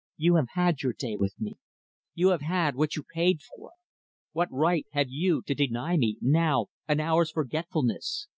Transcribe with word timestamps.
"You 0.17 0.37
have 0.37 0.47
had 0.53 0.81
your 0.81 0.93
day 0.93 1.15
with 1.15 1.39
me. 1.39 1.57
You 2.15 2.29
have 2.29 2.41
had 2.41 2.73
what 2.75 2.95
you 2.95 3.03
paid 3.13 3.39
for. 3.43 3.73
What 4.31 4.49
right 4.51 4.87
have 4.93 5.11
you 5.11 5.43
to 5.43 5.53
deny 5.53 5.95
me, 5.95 6.17
now, 6.21 6.69
an 6.87 6.99
hour's 6.99 7.29
forgetfulness? 7.29 8.27